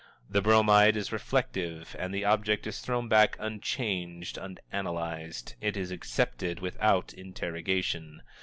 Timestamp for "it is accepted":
5.61-6.59